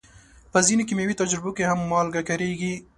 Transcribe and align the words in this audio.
په 0.51 0.59
ځینو 0.67 0.83
کیمیاوي 0.87 1.15
تجربو 1.21 1.51
کې 1.57 1.63
هم 1.69 1.79
مالګه 1.91 2.21
کارېږي. 2.29 2.73